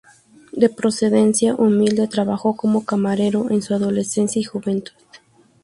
De 0.51 0.67
procedencia 0.69 1.53
humilde, 1.53 2.07
trabajó 2.07 2.55
como 2.57 2.85
camarero 2.85 3.51
en 3.51 3.61
su 3.61 3.75
adolescencia 3.75 4.39
y 4.39 4.43
juventud. 4.43 4.93